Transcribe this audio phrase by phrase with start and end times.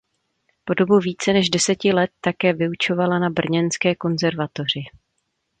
[0.65, 4.81] Po dobu více než deseti let také vyučovala na brněnské konzervatoři.